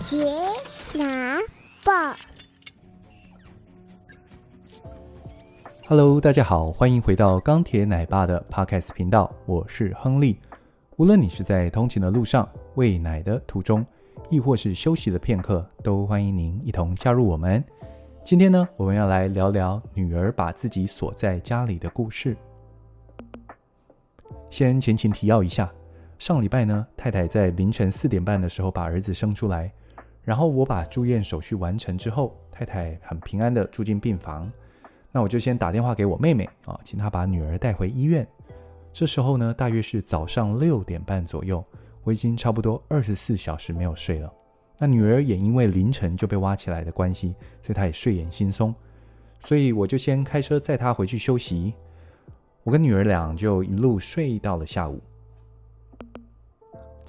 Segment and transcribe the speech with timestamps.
[0.00, 0.24] 杰
[0.94, 1.38] 拿
[1.84, 1.92] 报
[5.86, 10.40] ，Hello，大家好，欢迎回到钢铁奶爸的 Podcast 频道，我是亨利。
[10.96, 13.84] 无论你是在通勤的路上、喂奶的途中，
[14.30, 17.62] 亦或是休息的片刻，都欢迎您一同加入我们。
[18.22, 22.34] 今天呢，我们要来聊聊女儿把自己锁在家里的故事。
[24.48, 25.70] 先前情提要一下。
[26.18, 29.72] 上礼拜呢，太太在凌晨四点半的时候把儿子生出来，
[30.22, 34.50] 然后我把住院手续完成之后，太太很平安的住进病房。
[35.12, 38.26] 那我就先打电话给我妹妹啊，请她把女儿带回医院。
[38.92, 41.64] 这时候呢，大约是早上六点半左右，
[42.04, 44.32] 我已经差不多二十四小时没有睡了。
[44.78, 48.74] 那女儿也因为凌晨就被挖起来的关系，所以她也睡眼惺忪，
[49.44, 51.74] 所以我就先开车载她回去休息。
[52.62, 55.00] 我跟女儿俩就一路睡到了下午。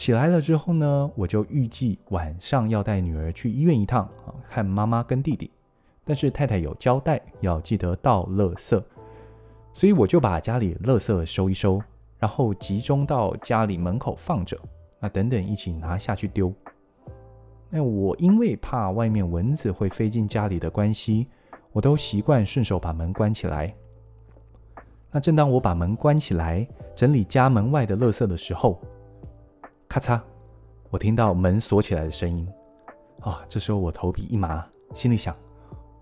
[0.00, 5.50] 起来了之后呢，我就预计晚上要带女儿去医院一趟啊，看妈妈跟弟弟。
[6.06, 8.82] 但是太太有交代，要记得倒垃圾，
[9.74, 11.82] 所以我就把家里垃圾收一收，
[12.18, 14.58] 然后集中到家里门口放着，
[14.98, 16.50] 那等等一起拿下去丢。
[17.68, 21.26] 那我因为怕外面蚊子会飞进家里的关系，
[21.72, 23.74] 我都习惯顺手把门关起来。
[25.10, 28.80] 那正当我把门关起来，整理家门外的垃圾的时候，
[29.90, 30.20] 咔嚓！
[30.88, 32.48] 我听到门锁起来的声音，
[33.22, 33.44] 啊！
[33.48, 35.36] 这时候我头皮一麻，心里想：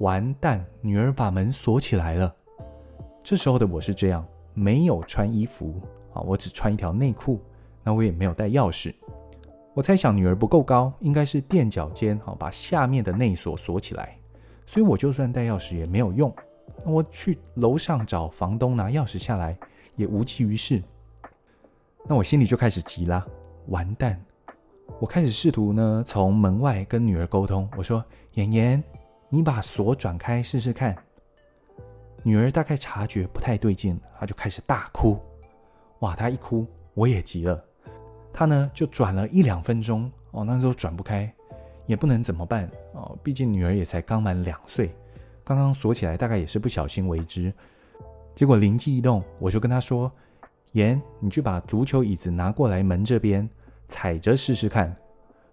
[0.00, 2.36] 完蛋，女儿把门锁起来了。
[3.24, 4.22] 这时候的我是这样，
[4.52, 5.80] 没有穿衣服
[6.12, 7.40] 啊，我只穿一条内裤，
[7.82, 8.94] 那我也没有带钥匙。
[9.72, 14.18] 我猜想女儿不够高，应该是垫脚尖，好把下面的内锁锁起来。
[14.66, 16.30] 所以我就算带钥匙也没有用。
[16.84, 19.56] 那我去楼上找房东拿钥匙下来，
[19.96, 20.82] 也无济于事。
[22.06, 23.26] 那我心里就开始急了。
[23.68, 24.20] 完蛋！
[24.98, 27.68] 我开始试图呢，从门外跟女儿沟通。
[27.76, 28.82] 我说：“妍妍，
[29.28, 30.96] 你把锁转开试试看。”
[32.24, 35.18] 女儿大概察觉不太对劲，她就开始大哭。
[36.00, 36.16] 哇！
[36.16, 37.62] 她一哭，我也急了。
[38.32, 41.32] 她呢，就转了一两分钟哦，那时候转不开，
[41.86, 43.16] 也不能怎么办哦。
[43.22, 44.94] 毕竟女儿也才刚满两岁，
[45.44, 47.52] 刚刚锁起来，大概也是不小心为之。
[48.34, 50.10] 结果灵机一动，我就跟她说
[50.72, 53.48] ：“妍，你去把足球椅子拿过来门这边。”
[53.88, 54.94] 踩着试试看，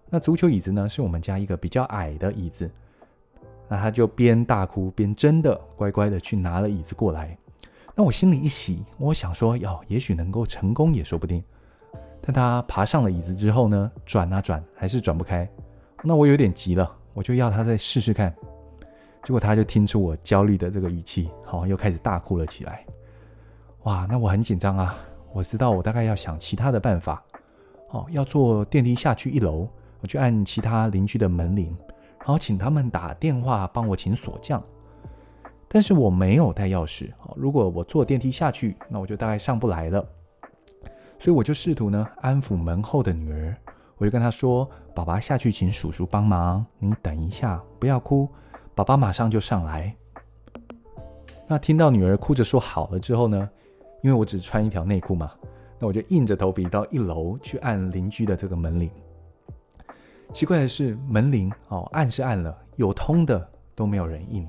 [0.08, 2.70] 那足球椅子呢，是我们家一个比较矮的椅子，
[3.66, 7.36] 那他就边大哭边真的乖乖的去拿了椅子过来。
[7.94, 11.42] 那我心里一喜，我想说，哟，也许能够成功也说不定。
[12.20, 15.48] 但他爬上了椅子之后呢，转啊转，还是转不开。
[16.02, 18.32] 那我有点急了，我就要他再试试看。
[19.22, 22.84] 结果他就听出我焦虑的这个语气，好，又开始大哭了起来。
[23.84, 24.94] 哇，那我很紧张啊，
[25.32, 27.24] 我知道我大概要想其他的办法。
[28.10, 29.68] 要坐电梯下去一楼，
[30.00, 31.76] 我去按其他邻居的门铃，
[32.18, 34.62] 然后请他们打电话帮我请锁匠。
[35.68, 40.04] 但是我没有带钥匙，哦，如果我坐电梯下去，那我就大概上不来了。
[41.18, 43.56] 所以我就试图呢安抚门后的女儿，
[43.96, 48.28] 我就跟她说：“爸爸下去请叔叔帮忙，你等一下，不要哭，
[48.74, 49.94] 爸爸马上就上来。”
[51.48, 53.48] 那听到女儿哭着说好了之后呢，
[54.02, 55.32] 因为我只穿一条内裤嘛。
[55.78, 58.90] 那我就硬着头皮到一楼去按邻居的这个门铃。
[60.32, 64.46] 奇怪的是，门铃哦，按是按了，有通的都没有人应，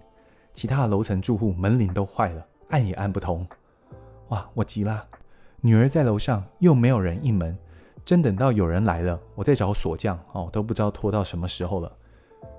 [0.52, 3.48] 其他的楼层住户门铃都坏了，按也按不通。
[4.30, 5.06] 哇，我急了，
[5.62, 7.56] 女儿在楼上又没有人应门，
[8.04, 11.92] 真等到有人来了，我再找锁匠哦，都不知道拖到什么时候了。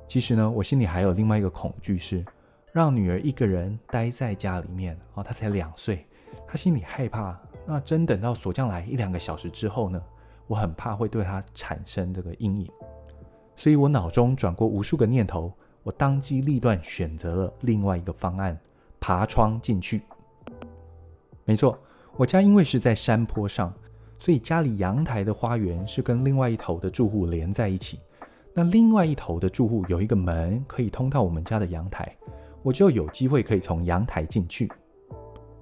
[0.07, 2.25] 其实呢，我心里还有另外一个恐惧是，
[2.73, 6.07] 让女儿一个人待在家里面哦，她才两岁，
[6.47, 7.39] 她心里害怕。
[7.71, 10.03] 那真等到锁匠来一两个小时之后呢，
[10.47, 12.67] 我很怕会对他产生这个阴影，
[13.57, 15.53] 所以我脑中转过无数个念头，
[15.83, 18.59] 我当机立断选择了另外一个方案，
[18.99, 20.01] 爬窗进去。
[21.45, 21.79] 没错，
[22.17, 23.71] 我家因为是在山坡上，
[24.19, 28.01] 所以家里阳台的花园是跟另外一头的住户连在一起。
[28.55, 32.17] 那另外一头的住户有一个门可以通到我们家的阳台，
[32.63, 34.73] 我就有机会可以从阳台进去。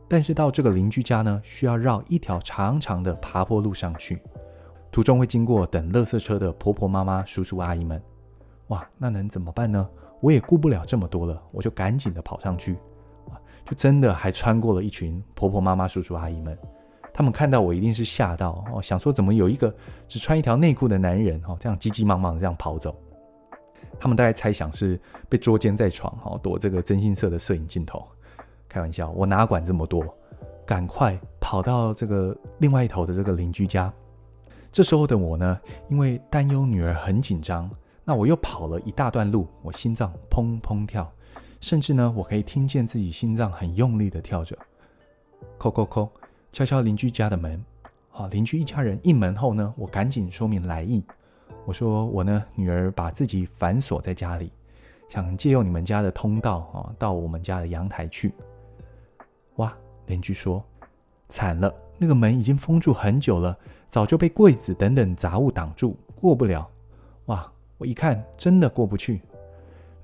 [0.08, 4.22] 但是到这个邻居家呢，需要绕一条长长的爬坡路上去，
[4.92, 8.00] 途中会经过等垃圾车的婆婆妈妈、叔叔阿姨们。
[8.68, 9.88] 哇，那能怎么办呢？
[10.20, 12.76] 我也顾不了这么多了，我就赶紧的跑上去。
[13.64, 16.56] 就真的还穿过了一群婆婆妈妈、叔叔阿姨们。
[17.12, 19.74] 他们看到我一定是吓到哦，想说怎么有一个
[20.06, 22.94] 只穿一条内裤的男人哦，这样急急忙忙的这样跑走。
[23.98, 28.06] 他们大概猜想是被捉奸在床哦，躲这个征信社的摄影镜头。
[28.76, 30.04] 开玩笑，我哪管这么多，
[30.66, 33.90] 赶快跑到这个另外一头的这个邻居家。
[34.70, 35.58] 这时候的我呢，
[35.88, 37.70] 因为担忧女儿很紧张，
[38.04, 41.10] 那我又跑了一大段路，我心脏砰砰跳，
[41.58, 44.54] 甚至呢，我可以听见自己心脏很用力的跳着。
[45.58, 46.10] 叩叩叩，
[46.52, 47.64] 敲敲邻居家的门。
[48.10, 51.02] 好，邻居一家人应门后呢，我赶紧说明来意。
[51.64, 54.52] 我说我呢，女儿把自己反锁在家里，
[55.08, 58.34] 想借用你们家的通道啊，到我们家的阳台去。
[59.56, 59.76] 哇，
[60.06, 60.64] 邻居说，
[61.28, 63.56] 惨了，那个门已经封住很久了，
[63.86, 66.68] 早就被柜子等等杂物挡住，过不了。
[67.26, 67.52] 哇！
[67.78, 69.20] 我一看，真的过不去，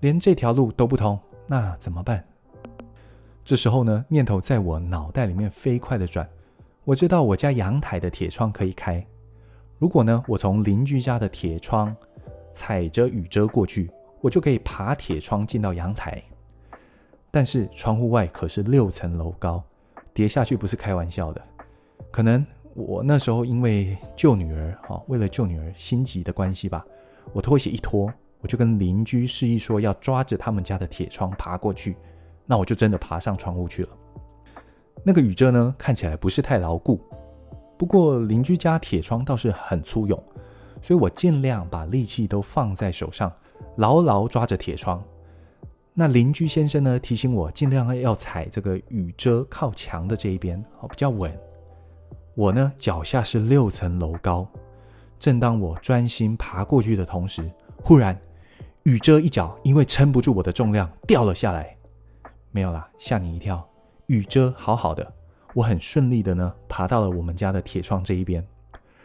[0.00, 2.22] 连这条路都不通，那怎么办？
[3.42, 6.28] 这时候呢，念头在我脑袋里面飞快地转。
[6.84, 9.02] 我知道我家阳台的铁窗可以开，
[9.78, 11.96] 如果呢，我从邻居家的铁窗
[12.52, 13.90] 踩着雨遮过去，
[14.20, 16.22] 我就可以爬铁窗进到阳台。
[17.32, 19.64] 但是窗户外可是六层楼高，
[20.12, 21.42] 跌下去不是开玩笑的。
[22.10, 26.84] 可能我那时候因为救女儿，哈，为了救女儿心急的关系吧。
[27.32, 31.96] 我拖鞋一拖，我就跟邻居示意说要抓着他们家的铁窗爬过去，
[32.44, 33.88] 那我就真的爬上窗户去了。
[35.02, 37.00] 那个雨遮呢，看起来不是太牢固，
[37.78, 40.22] 不过邻居家铁窗倒是很粗勇，
[40.82, 43.32] 所以我尽量把力气都放在手上，
[43.76, 45.02] 牢牢抓着铁窗。
[45.94, 51.30] 那邻居先生呢，提醒我尽量要踩这个雨遮靠墙的这一边，哦，比较稳。
[52.34, 54.48] 我呢，脚下是六层楼高。
[55.18, 57.48] 正当我专心爬过去的同时，
[57.82, 58.18] 忽然
[58.84, 61.76] 雨遮一脚因为撑不住我的重量掉了下来。
[62.50, 63.62] 没有啦，吓你一跳，
[64.06, 65.12] 雨遮好好的，
[65.52, 68.42] 我很顺利的呢爬到了我们家的铁窗这一边，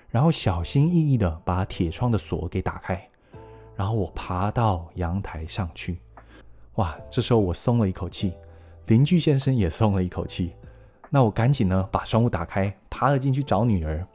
[0.10, 3.10] 然后小心翼翼的把铁窗的锁给打开，
[3.76, 6.00] 然后我爬到阳台上去。
[6.78, 8.34] 哇，这时候我松了一口气，
[8.88, 10.54] 邻居先生也松了一口气。
[11.10, 14.06] 那我赶紧呢把窗户打开，爬了进去找女儿。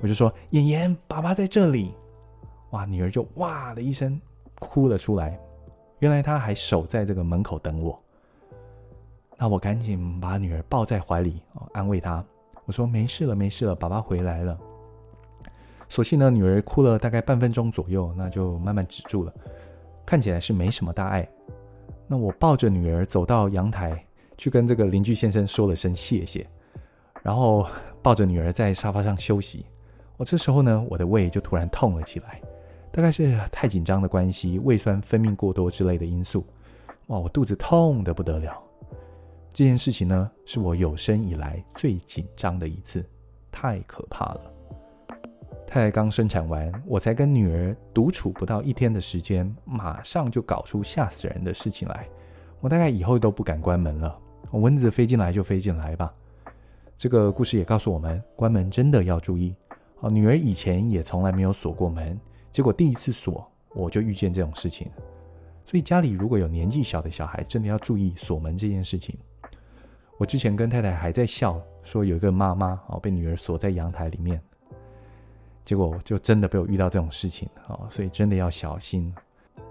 [0.00, 1.94] 我就说：“妍妍，爸爸在这里。”
[2.70, 4.20] 哇，女儿就哇的一声
[4.58, 5.38] 哭了出来。
[5.98, 8.00] 原来她还守在这个门口等我。
[9.36, 12.24] 那我赶紧把女儿抱在怀里，安慰她。
[12.64, 14.58] 我说：“没事了，没事了，爸爸回来了。”
[15.90, 19.32] 所幸呢，女儿哭了大概半分钟左右，那就慢慢止住了，
[20.06, 21.28] 看起来是没什么大碍。
[22.08, 24.02] 那我抱着女儿走到阳台，
[24.38, 26.46] 去跟这个邻居先生说了声谢谢，
[27.22, 27.66] 然后
[28.02, 29.66] 抱着女儿在沙发上休息。
[30.16, 32.40] 我这时候呢，我的胃就突然痛了起来，
[32.90, 36.44] 大概是太紧张的关系，胃酸分泌过多之类的因素。
[37.08, 38.58] 哇，我肚子痛得不得了。
[39.50, 43.04] 这件事情呢，是我有生以来最紧张的一次，
[43.52, 44.52] 太可怕了。
[45.68, 52.08] 太太刚生产完，我才跟女儿独处不到一天的时间，马上就搞出吓死人的事情来。
[52.58, 54.18] 我大概以后都不敢关门了，
[54.52, 56.10] 蚊子飞进来就飞进来吧。
[56.96, 59.54] 这个故事也告诉我们，关门真的要注意。
[60.00, 62.18] 哦，女儿以前也从来没有锁过门，
[62.50, 64.90] 结果第一次锁，我就遇见这种事情。
[65.66, 69.14] 所以家里如果有年纪小的小孩，真的要注意锁门这件事情。
[70.16, 74.40] 我之前跟太太还在笑，说有一个妈妈哦被女儿锁在阳台里面，
[75.68, 79.14] 结果就真的被我遇到这种事情啊，所以真的要小心。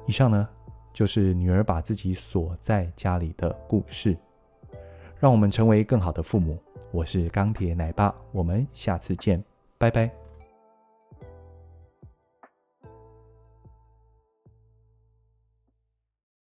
[0.06, 0.48] 以上呢
[0.94, 4.16] 就是女儿把自己锁在家里的故事，
[5.20, 6.62] 让我们成为更好的父母。
[6.92, 9.44] 我是钢铁奶爸，我们下次见。
[9.80, 10.27] 拜拜。